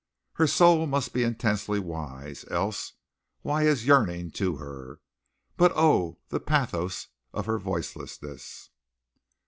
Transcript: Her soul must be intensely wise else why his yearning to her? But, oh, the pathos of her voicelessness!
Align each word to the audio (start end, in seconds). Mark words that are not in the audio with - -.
Her 0.33 0.47
soul 0.47 0.87
must 0.87 1.13
be 1.13 1.21
intensely 1.21 1.79
wise 1.79 2.43
else 2.49 2.93
why 3.43 3.65
his 3.65 3.85
yearning 3.85 4.31
to 4.31 4.55
her? 4.55 4.99
But, 5.57 5.73
oh, 5.75 6.17
the 6.29 6.39
pathos 6.39 7.09
of 7.33 7.45
her 7.45 7.59
voicelessness! 7.59 8.71